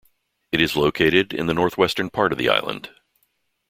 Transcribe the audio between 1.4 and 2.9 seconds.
the northwestern part of the island.